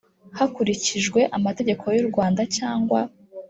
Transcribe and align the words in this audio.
hakurikijwe 0.37 1.19
amategeko 1.37 1.83
y 1.95 1.99
u 2.03 2.07
Rwanda 2.09 2.41
cyangwa 2.57 2.99